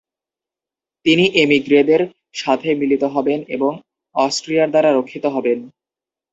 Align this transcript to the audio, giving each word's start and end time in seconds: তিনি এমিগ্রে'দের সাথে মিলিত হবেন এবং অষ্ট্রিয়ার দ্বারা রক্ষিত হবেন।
তিনি 1.05 1.25
এমিগ্রে'দের 1.41 2.01
সাথে 2.33 2.69
মিলিত 2.75 3.03
হবেন 3.05 3.39
এবং 3.47 3.71
অষ্ট্রিয়ার 4.15 4.69
দ্বারা 4.69 4.89
রক্ষিত 4.91 5.25
হবেন। 5.25 5.59